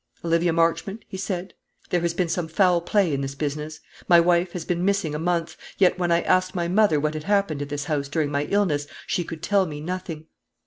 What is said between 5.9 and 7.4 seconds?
when I asked my mother what had